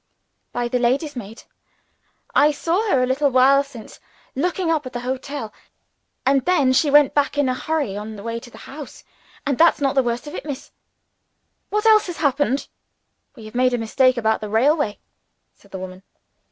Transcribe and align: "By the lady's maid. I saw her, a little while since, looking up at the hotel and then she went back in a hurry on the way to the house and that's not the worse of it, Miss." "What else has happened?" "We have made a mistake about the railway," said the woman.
"By 0.51 0.67
the 0.67 0.79
lady's 0.79 1.15
maid. 1.15 1.43
I 2.33 2.49
saw 2.51 2.89
her, 2.89 3.03
a 3.03 3.05
little 3.05 3.29
while 3.29 3.63
since, 3.63 3.99
looking 4.33 4.71
up 4.71 4.87
at 4.87 4.93
the 4.93 5.01
hotel 5.01 5.53
and 6.25 6.43
then 6.45 6.73
she 6.73 6.89
went 6.89 7.13
back 7.13 7.37
in 7.37 7.47
a 7.47 7.53
hurry 7.53 7.95
on 7.95 8.15
the 8.15 8.23
way 8.23 8.39
to 8.39 8.49
the 8.49 8.57
house 8.65 9.03
and 9.45 9.59
that's 9.59 9.79
not 9.79 9.93
the 9.93 10.01
worse 10.01 10.25
of 10.25 10.33
it, 10.33 10.43
Miss." 10.43 10.71
"What 11.69 11.85
else 11.85 12.07
has 12.07 12.17
happened?" 12.17 12.67
"We 13.35 13.45
have 13.45 13.53
made 13.53 13.75
a 13.75 13.77
mistake 13.77 14.17
about 14.17 14.41
the 14.41 14.49
railway," 14.49 14.97
said 15.53 15.69
the 15.69 15.77
woman. 15.77 16.01